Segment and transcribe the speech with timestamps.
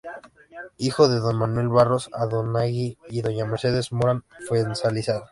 [0.79, 5.29] Hijo de don Manuel Barros Andonaegui y doña Mercedes Morán Fuenzalida.